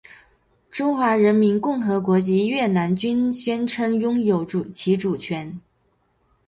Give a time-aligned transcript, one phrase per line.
[0.71, 4.43] 中华人民共和国及越南均宣称拥有
[4.73, 5.61] 其主权。